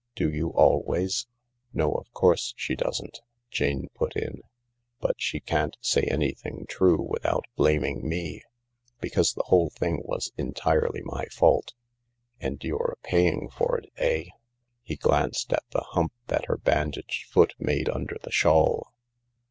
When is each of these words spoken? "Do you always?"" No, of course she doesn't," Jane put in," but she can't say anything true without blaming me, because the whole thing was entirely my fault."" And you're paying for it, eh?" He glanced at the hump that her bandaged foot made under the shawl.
"Do 0.15 0.31
you 0.31 0.49
always?"" 0.53 1.27
No, 1.75 1.91
of 1.91 2.11
course 2.11 2.55
she 2.57 2.75
doesn't," 2.75 3.21
Jane 3.51 3.87
put 3.93 4.15
in," 4.15 4.41
but 4.99 5.13
she 5.21 5.39
can't 5.39 5.77
say 5.79 6.01
anything 6.05 6.65
true 6.67 6.99
without 6.99 7.45
blaming 7.55 8.09
me, 8.09 8.41
because 8.99 9.33
the 9.33 9.43
whole 9.43 9.69
thing 9.69 10.01
was 10.03 10.31
entirely 10.37 11.01
my 11.03 11.25
fault."" 11.27 11.75
And 12.41 12.63
you're 12.63 12.97
paying 13.03 13.47
for 13.55 13.77
it, 13.77 13.91
eh?" 13.97 14.29
He 14.81 14.95
glanced 14.95 15.53
at 15.53 15.65
the 15.69 15.85
hump 15.89 16.13
that 16.29 16.45
her 16.45 16.57
bandaged 16.57 17.27
foot 17.27 17.53
made 17.59 17.87
under 17.87 18.15
the 18.23 18.31
shawl. 18.31 18.95